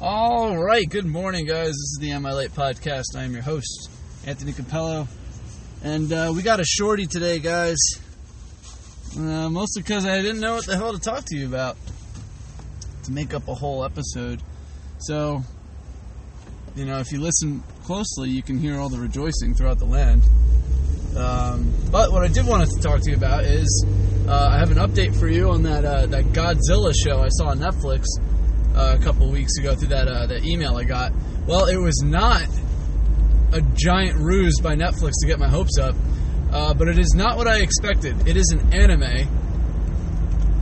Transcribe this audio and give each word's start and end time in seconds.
All 0.00 0.56
right, 0.56 0.88
good 0.88 1.06
morning, 1.06 1.44
guys. 1.44 1.70
This 1.70 1.74
is 1.74 1.98
the 2.00 2.12
Am 2.12 2.24
I 2.24 2.32
Late 2.32 2.54
podcast. 2.54 3.16
I 3.16 3.24
am 3.24 3.32
your 3.32 3.42
host, 3.42 3.90
Anthony 4.24 4.52
Capello, 4.52 5.08
and 5.82 6.12
uh, 6.12 6.32
we 6.36 6.42
got 6.44 6.60
a 6.60 6.64
shorty 6.64 7.06
today, 7.06 7.40
guys. 7.40 7.76
Uh, 9.16 9.50
mostly 9.50 9.82
because 9.82 10.06
I 10.06 10.22
didn't 10.22 10.38
know 10.38 10.54
what 10.54 10.66
the 10.66 10.76
hell 10.76 10.92
to 10.92 11.00
talk 11.00 11.24
to 11.24 11.36
you 11.36 11.48
about 11.48 11.76
to 13.06 13.10
make 13.10 13.34
up 13.34 13.48
a 13.48 13.54
whole 13.54 13.84
episode. 13.84 14.40
So, 14.98 15.42
you 16.76 16.84
know, 16.84 17.00
if 17.00 17.10
you 17.10 17.20
listen 17.20 17.64
closely, 17.82 18.30
you 18.30 18.44
can 18.44 18.56
hear 18.56 18.78
all 18.78 18.90
the 18.90 19.00
rejoicing 19.00 19.56
throughout 19.56 19.80
the 19.80 19.86
land. 19.86 20.22
Um, 21.16 21.74
but 21.90 22.12
what 22.12 22.22
I 22.22 22.28
did 22.28 22.46
want 22.46 22.70
to 22.70 22.80
talk 22.80 23.00
to 23.00 23.10
you 23.10 23.16
about 23.16 23.46
is 23.46 23.84
uh, 24.28 24.50
I 24.52 24.60
have 24.60 24.70
an 24.70 24.78
update 24.78 25.18
for 25.18 25.26
you 25.26 25.50
on 25.50 25.64
that 25.64 25.84
uh, 25.84 26.06
that 26.06 26.26
Godzilla 26.26 26.94
show 27.04 27.20
I 27.20 27.30
saw 27.30 27.48
on 27.48 27.58
Netflix 27.58 28.04
uh, 28.74 28.96
a 28.98 29.02
couple 29.02 29.30
weeks 29.30 29.56
ago 29.58 29.74
through 29.74 29.88
that 29.88 30.08
uh, 30.08 30.26
that 30.26 30.44
email 30.44 30.76
I 30.76 30.84
got. 30.84 31.12
Well, 31.46 31.66
it 31.66 31.76
was 31.76 32.02
not 32.04 32.46
a 33.52 33.60
giant 33.60 34.18
ruse 34.18 34.60
by 34.60 34.74
Netflix 34.74 35.12
to 35.20 35.26
get 35.26 35.38
my 35.38 35.48
hopes 35.48 35.78
up, 35.78 35.94
uh, 36.52 36.74
but 36.74 36.88
it 36.88 36.98
is 36.98 37.14
not 37.14 37.36
what 37.36 37.48
I 37.48 37.60
expected. 37.60 38.28
It 38.28 38.36
is 38.36 38.50
an 38.50 38.74
anime 38.74 39.28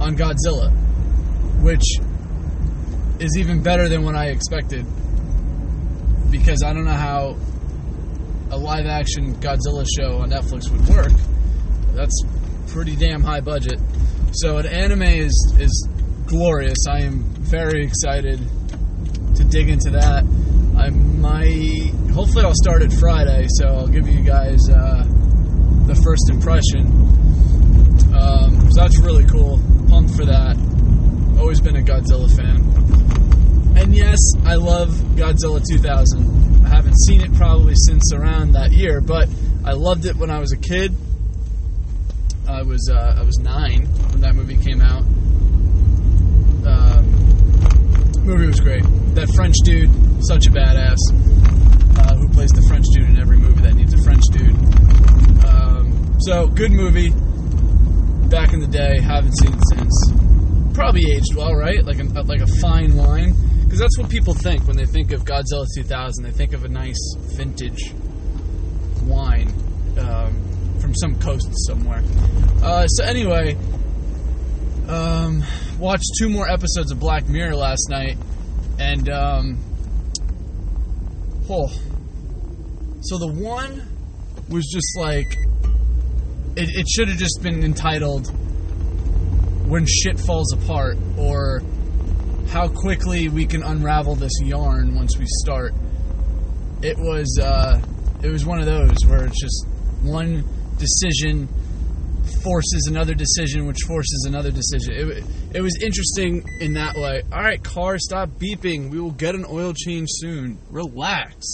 on 0.01 0.17
Godzilla, 0.17 0.71
which 1.63 1.85
is 3.19 3.37
even 3.39 3.63
better 3.63 3.89
than 3.89 4.05
what 4.05 4.15
I 4.15 4.27
expected 4.27 4.87
because 6.31 6.63
I 6.63 6.73
don't 6.73 6.85
know 6.85 6.93
how 6.93 7.37
a 8.51 8.57
live 8.57 8.87
action 8.87 9.35
Godzilla 9.37 9.87
show 9.99 10.19
on 10.19 10.31
Netflix 10.31 10.71
would 10.71 10.87
work. 10.89 11.13
That's 11.95 12.23
pretty 12.69 12.95
damn 12.95 13.23
high 13.23 13.41
budget. 13.41 13.81
So 14.33 14.59
an 14.59 14.67
anime 14.67 15.03
is 15.03 15.55
is 15.59 15.89
glorious. 16.27 16.79
I 16.89 17.03
am 17.03 17.21
very 17.41 17.85
excited 17.85 18.41
to 19.37 19.45
dig 19.45 19.69
into 19.69 19.91
that. 19.91 20.25
I 20.77 20.91
might 20.91 21.93
hopefully 22.13 22.45
I'll 22.45 22.55
start 22.55 22.83
it 22.83 22.93
Friday, 22.95 23.47
so 23.59 23.67
I'll 23.67 23.87
give 23.87 24.09
you 24.09 24.23
guys 24.23 24.59
uh, 24.71 25.05
the 25.87 25.95
first 26.03 26.31
impression. 26.31 26.87
Um, 28.15 28.71
so 28.73 28.81
that's 28.81 28.99
really 29.01 29.27
cool. 29.27 29.61
Pumped 29.89 30.17
for 30.17 30.25
that. 30.25 30.57
Always 31.39 31.61
been 31.61 31.77
a 31.77 31.83
Godzilla 31.83 32.35
fan. 32.35 33.77
And 33.77 33.95
yes, 33.95 34.19
I 34.45 34.55
love 34.55 34.89
Godzilla 35.15 35.63
2000. 35.63 36.65
I 36.65 36.69
haven't 36.69 36.97
seen 37.07 37.21
it 37.21 37.35
probably 37.35 37.75
since 37.77 38.13
around 38.15 38.53
that 38.53 38.73
year, 38.73 39.01
but 39.01 39.29
I 39.65 39.73
loved 39.73 40.07
it 40.07 40.17
when 40.17 40.31
I 40.31 40.39
was 40.39 40.53
a 40.53 40.57
kid. 40.57 40.97
I 42.49 42.63
was 42.63 42.91
uh, 42.91 43.17
I 43.19 43.23
was 43.23 43.37
nine 43.39 43.87
when 44.11 44.23
that 44.23 44.35
movie 44.35 44.57
came 44.57 44.81
out. 44.81 45.05
Um, 46.67 47.07
movie 48.25 48.47
was 48.47 48.61
great. 48.61 48.83
That 49.15 49.31
French 49.35 49.55
dude, 49.65 49.91
such 50.27 50.47
a 50.47 50.51
badass, 50.51 50.99
uh, 51.99 52.17
who 52.17 52.29
plays 52.29 52.51
the 52.51 52.65
French 52.69 52.85
dude 52.93 53.09
in 53.09 53.19
every 53.19 53.37
movie 53.37 53.63
that 53.63 53.75
needs 53.75 53.95
a 53.95 54.03
French 54.03 54.23
dude. 54.33 54.57
Um, 55.47 56.17
so 56.21 56.49
good 56.49 56.73
movie. 56.73 57.11
Back 58.29 58.53
in 58.53 58.61
the 58.61 58.67
day, 58.67 59.01
haven't 59.01 59.33
seen 59.39 59.53
it 59.55 59.61
since. 59.73 60.13
Probably 60.75 61.03
aged 61.13 61.35
well, 61.37 61.55
right? 61.55 61.85
Like 61.85 62.01
a, 62.01 62.05
like 62.23 62.41
a 62.41 62.47
fine 62.61 62.97
wine, 62.97 63.35
because 63.65 63.79
that's 63.79 63.97
what 63.99 64.11
people 64.11 64.35
think 64.35 64.67
when 64.67 64.77
they 64.77 64.87
think 64.87 65.13
of 65.13 65.25
Godzilla 65.25 65.65
2000. 65.77 66.25
They 66.25 66.33
think 66.33 66.53
of 66.53 66.65
a 66.65 66.69
nice 66.69 66.99
vintage 67.37 67.95
wine 69.05 69.49
um, 69.99 70.35
from 70.81 70.95
some 70.97 71.19
coast 71.21 71.49
somewhere. 71.67 72.03
Uh, 72.63 72.87
so 72.89 73.05
anyway, 73.05 73.57
um, 74.89 75.43
watched 75.79 76.11
two 76.19 76.29
more 76.29 76.49
episodes 76.49 76.93
of 76.93 77.01
Black 77.01 77.29
Mirror 77.29 77.57
last 77.57 77.89
night, 77.91 78.17
and 78.79 79.09
um, 79.09 79.59
oh, 81.49 81.69
so 83.01 83.19
the 83.19 83.33
one 83.33 83.83
was 84.49 84.65
just 84.73 84.97
like 84.97 85.37
it, 86.57 86.69
it 86.71 86.89
should 86.89 87.09
have 87.09 87.19
just 87.19 87.43
been 87.43 87.65
entitled 87.65 88.29
"When 89.69 89.87
Shit 89.87 90.21
Falls 90.21 90.53
Apart" 90.53 90.99
or 91.19 91.63
"How 92.49 92.69
Quickly 92.69 93.29
We 93.29 93.47
Can 93.47 93.63
Unravel 93.63 94.15
This 94.15 94.33
Yarn 94.43 94.95
Once 94.95 95.19
We 95.19 95.27
Start." 95.45 95.75
It 96.83 96.97
was 96.97 97.39
uh, 97.43 97.81
it 98.23 98.29
was 98.29 98.47
one 98.47 98.61
of 98.61 98.67
those 98.67 98.97
where 99.07 99.25
it's 99.25 99.41
just 99.41 99.67
one 100.03 100.45
decision 100.79 101.49
forces 102.43 102.87
another 102.89 103.15
decision, 103.15 103.67
which 103.67 103.81
forces 103.87 104.27
another 104.29 104.51
decision. 104.51 104.95
It, 104.95 105.25
it 105.57 105.61
was 105.61 105.77
interesting 105.83 106.45
in 106.61 106.75
that 106.75 106.95
way. 106.97 107.23
All 107.33 107.41
right, 107.41 107.63
car, 107.63 107.99
stop 107.99 108.31
beeping. 108.31 108.91
We 108.91 109.01
will 109.01 109.11
get 109.11 109.35
an 109.35 109.45
oil 109.49 109.73
change 109.73 110.09
soon. 110.11 110.59
Relax. 110.71 111.47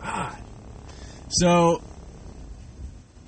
God. 0.00 0.36
So, 1.28 1.82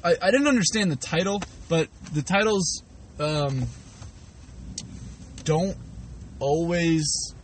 I, 0.05 0.17
I 0.23 0.31
didn't 0.31 0.47
understand 0.47 0.91
the 0.91 0.97
title, 0.97 1.43
but 1.69 1.89
the 2.13 2.23
titles 2.23 2.83
um, 3.19 3.67
don't 5.45 5.77
always 6.39 7.35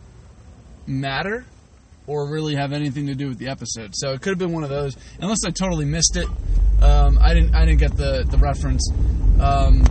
matter 0.85 1.45
or 2.05 2.29
really 2.29 2.55
have 2.55 2.73
anything 2.73 3.07
to 3.07 3.15
do 3.15 3.29
with 3.29 3.37
the 3.37 3.47
episode. 3.49 3.91
So 3.95 4.11
it 4.11 4.21
could 4.21 4.31
have 4.31 4.39
been 4.39 4.51
one 4.51 4.63
of 4.63 4.69
those, 4.69 4.95
unless 5.19 5.39
I 5.45 5.51
totally 5.51 5.85
missed 5.85 6.17
it. 6.17 6.27
Um, 6.83 7.17
I 7.21 7.33
didn't. 7.33 7.55
I 7.55 7.65
didn't 7.65 7.79
get 7.79 7.95
the 7.95 8.25
the 8.29 8.37
reference. 8.37 8.91
Um, 9.39 9.83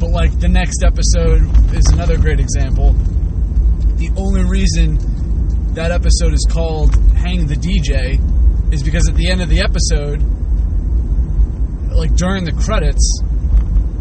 but 0.00 0.10
like 0.10 0.38
the 0.40 0.48
next 0.48 0.82
episode 0.82 1.42
is 1.72 1.86
another 1.92 2.18
great 2.18 2.40
example. 2.40 2.92
The 3.96 4.10
only 4.16 4.42
reason 4.44 4.98
that 5.74 5.92
episode 5.92 6.32
is 6.34 6.44
called 6.50 6.94
"Hang 7.14 7.46
the 7.46 7.54
DJ" 7.54 8.18
is 8.72 8.82
because 8.82 9.08
at 9.08 9.14
the 9.14 9.30
end 9.30 9.42
of 9.42 9.48
the 9.48 9.60
episode, 9.60 10.22
like 11.94 12.14
during 12.16 12.44
the 12.44 12.52
credits, 12.52 13.22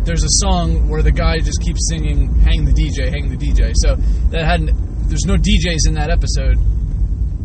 there's 0.04 0.24
a 0.24 0.34
song 0.42 0.90
where 0.90 1.04
the 1.04 1.12
guy 1.12 1.38
just 1.38 1.62
keeps 1.62 1.88
singing 1.88 2.34
"Hang 2.42 2.66
the 2.66 2.74
DJ, 2.74 3.12
Hang 3.12 3.30
the 3.30 3.38
DJ." 3.38 3.74
So 3.76 3.96
that 4.32 4.44
hadn't. 4.44 4.74
There's 5.08 5.26
no 5.26 5.36
DJs 5.36 5.88
in 5.88 5.94
that 5.96 6.10
episode. 6.10 6.58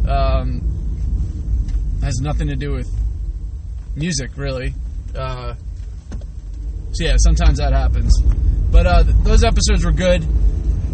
Um, 0.09 0.65
has 2.03 2.21
nothing 2.23 2.49
to 2.49 2.57
do 2.57 2.73
with 2.73 2.89
music, 3.99 4.31
really. 4.37 4.75
Uh, 5.15 5.55
so 6.93 7.05
yeah, 7.05 7.17
sometimes 7.19 7.59
that 7.59 7.73
happens. 7.73 8.13
But 8.71 8.87
uh, 8.87 9.03
th- 9.05 9.17
those 9.23 9.45
episodes 9.45 9.85
were 9.85 9.93
good. 9.93 10.23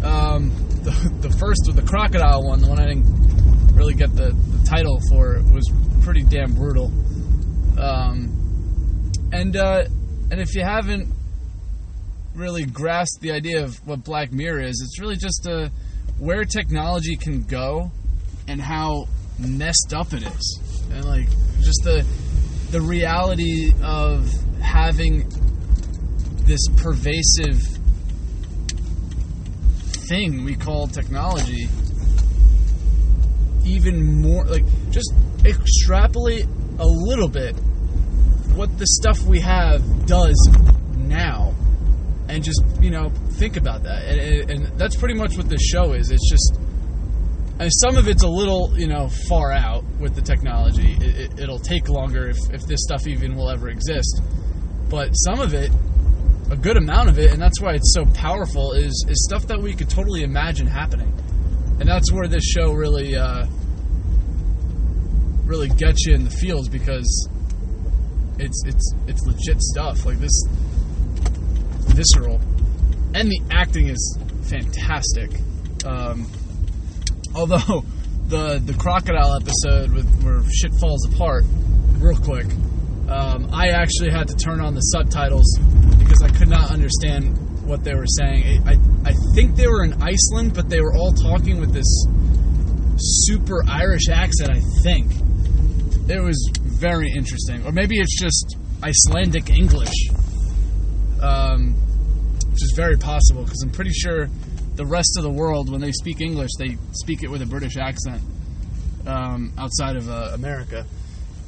Um, 0.03 0.51
the, 0.83 0.91
the 1.21 1.29
first, 1.37 1.69
the 1.73 1.81
crocodile 1.81 2.43
one, 2.43 2.61
the 2.61 2.67
one 2.67 2.79
I 2.79 2.87
didn't 2.87 3.75
really 3.75 3.93
get 3.93 4.15
the, 4.15 4.31
the 4.31 4.65
title 4.65 4.99
for, 5.09 5.41
was 5.51 5.71
pretty 6.01 6.23
damn 6.23 6.53
brutal. 6.53 6.91
Um, 7.79 9.11
and 9.31 9.55
uh, 9.55 9.85
and 10.31 10.39
if 10.39 10.55
you 10.55 10.63
haven't 10.63 11.11
really 12.33 12.65
grasped 12.65 13.21
the 13.21 13.31
idea 13.31 13.63
of 13.63 13.75
what 13.87 14.03
Black 14.03 14.31
Mirror 14.31 14.61
is, 14.61 14.81
it's 14.83 14.99
really 14.99 15.17
just 15.17 15.47
uh, 15.47 15.69
where 16.19 16.45
technology 16.45 17.15
can 17.15 17.43
go 17.43 17.91
and 18.47 18.61
how 18.61 19.07
messed 19.39 19.93
up 19.93 20.13
it 20.13 20.23
is, 20.23 20.61
and 20.91 21.05
like 21.05 21.27
just 21.61 21.81
the 21.83 22.05
the 22.75 22.81
reality 22.81 23.71
of 23.83 24.29
having 24.59 25.25
this 26.43 26.59
pervasive 26.75 27.61
thing 30.09 30.43
we 30.43 30.55
call 30.55 30.85
technology 30.85 31.69
even 33.65 34.21
more 34.21 34.43
like 34.43 34.65
just 34.91 35.13
extrapolate 35.45 36.47
a 36.79 36.85
little 36.85 37.29
bit 37.29 37.55
what 38.55 38.77
the 38.77 38.87
stuff 38.87 39.21
we 39.21 39.39
have 39.39 39.81
does 40.05 40.35
now 40.97 41.55
and 42.27 42.43
just 42.43 42.61
you 42.81 42.89
know 42.91 43.09
think 43.35 43.57
about 43.57 43.83
that. 43.83 44.05
And, 44.05 44.49
and 44.49 44.79
that's 44.79 44.95
pretty 44.95 45.13
much 45.13 45.37
what 45.37 45.49
this 45.49 45.61
show 45.61 45.93
is. 45.93 46.11
It's 46.11 46.29
just 46.29 46.59
and 47.57 47.71
some 47.71 47.95
of 47.95 48.07
it's 48.09 48.23
a 48.23 48.27
little, 48.27 48.77
you 48.77 48.87
know, 48.87 49.07
far 49.29 49.51
out 49.53 49.85
with 49.97 50.13
the 50.13 50.21
technology. 50.21 50.97
It, 50.99 51.39
it, 51.39 51.47
will 51.47 51.59
take 51.59 51.87
longer 51.87 52.27
if, 52.27 52.37
if 52.51 52.65
this 52.65 52.81
stuff 52.83 53.07
even 53.07 53.35
will 53.35 53.49
ever 53.49 53.69
exist. 53.69 54.21
But 54.89 55.13
some 55.13 55.39
of 55.39 55.53
it, 55.53 55.71
a 56.51 56.57
good 56.57 56.75
amount 56.75 57.07
of 57.09 57.17
it, 57.17 57.31
and 57.31 57.41
that's 57.41 57.61
why 57.61 57.73
it's 57.73 57.93
so 57.93 58.05
powerful, 58.07 58.73
is 58.73 59.05
is 59.07 59.25
stuff 59.25 59.47
that 59.47 59.61
we 59.61 59.73
could 59.73 59.89
totally 59.89 60.23
imagine 60.23 60.67
happening. 60.67 61.11
And 61.79 61.87
that's 61.87 62.11
where 62.11 62.27
this 62.27 62.43
show 62.43 62.73
really, 62.73 63.15
uh, 63.15 63.45
really 65.45 65.69
gets 65.69 66.05
you 66.05 66.13
in 66.13 66.25
the 66.25 66.29
feels 66.29 66.67
because 66.67 67.29
it's 68.37 68.63
it's 68.65 68.93
it's 69.07 69.25
legit 69.25 69.61
stuff. 69.61 70.05
Like 70.05 70.17
this, 70.17 70.43
visceral, 71.87 72.41
and 73.13 73.29
the 73.29 73.41
acting 73.49 73.87
is 73.87 74.19
fantastic. 74.43 75.31
Um, 75.85 76.27
although 77.35 77.83
the 78.27 78.61
the 78.65 78.73
crocodile 78.73 79.35
episode 79.35 79.91
with 79.91 80.07
where 80.23 80.41
shit 80.51 80.71
falls 80.79 81.05
apart 81.13 81.43
real 81.99 82.17
quick 82.17 82.47
um, 83.07 83.47
i 83.53 83.69
actually 83.69 84.09
had 84.09 84.27
to 84.27 84.35
turn 84.35 84.59
on 84.59 84.73
the 84.73 84.81
subtitles 84.81 85.59
because 85.99 86.21
i 86.23 86.29
could 86.29 86.49
not 86.49 86.71
understand 86.71 87.37
what 87.65 87.83
they 87.83 87.95
were 87.95 88.05
saying. 88.05 88.61
I, 88.67 88.77
I 89.09 89.13
think 89.33 89.55
they 89.55 89.67
were 89.67 89.83
in 89.83 89.93
iceland 90.01 90.53
but 90.53 90.69
they 90.69 90.81
were 90.81 90.95
all 90.95 91.11
talking 91.11 91.59
with 91.59 91.73
this 91.73 92.05
super 92.97 93.63
Irish 93.67 94.09
accent. 94.09 94.51
I 94.51 94.61
think. 94.81 95.11
It 96.07 96.21
was 96.21 96.49
very 96.63 97.11
interesting, 97.11 97.65
or 97.65 97.71
maybe 97.71 97.97
it's 97.97 98.19
just 98.19 98.57
Icelandic 98.83 99.49
English, 99.49 100.09
um, 101.21 101.73
which 102.51 102.61
is 102.61 102.73
very 102.75 102.97
possible 102.97 103.43
because 103.43 103.61
I'm 103.63 103.71
pretty 103.71 103.91
sure 103.91 104.29
the 104.75 104.85
rest 104.85 105.15
of 105.17 105.23
the 105.23 105.29
world, 105.29 105.69
when 105.69 105.81
they 105.81 105.91
speak 105.91 106.21
English, 106.21 106.51
they 106.57 106.77
speak 106.91 107.23
it 107.23 107.29
with 107.29 107.41
a 107.41 107.45
British 107.45 107.77
accent 107.77 108.21
um, 109.07 109.53
outside 109.57 109.95
of 109.95 110.09
uh, 110.09 110.31
America. 110.33 110.85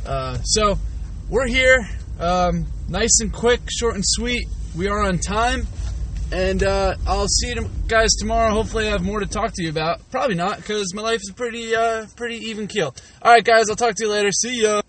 Uh, 0.06 0.38
so 0.44 0.78
we're 1.30 1.48
here, 1.48 1.88
um, 2.20 2.66
nice 2.88 3.20
and 3.22 3.34
quick, 3.34 3.62
short 3.70 3.96
and 3.96 4.04
sweet. 4.06 4.48
We 4.76 4.88
are 4.88 5.04
on 5.04 5.20
time. 5.20 5.68
And 6.30 6.62
uh, 6.62 6.96
I'll 7.08 7.28
see 7.30 7.54
you 7.54 7.70
guys 7.88 8.10
tomorrow. 8.20 8.52
Hopefully, 8.52 8.88
I 8.88 8.92
have 8.92 9.04
more 9.04 9.22
to 9.22 9.26
talk 9.26 9.54
to 9.54 9.64
you 9.64 9.70
about. 9.70 10.02
Probably 10.12 10.36
not, 10.36 10.58
because 10.58 10.94
my 10.94 11.02
life 11.02 11.22
is 11.22 11.32
pretty, 11.34 11.74
uh, 11.74 12.06
pretty 12.18 12.36
even 12.50 12.68
keel. 12.68 12.94
All 13.22 13.32
right, 13.32 13.44
guys, 13.44 13.70
I'll 13.70 13.78
talk 13.78 13.96
to 13.96 14.04
you 14.04 14.12
later. 14.12 14.32
See 14.34 14.64
ya. 14.64 14.82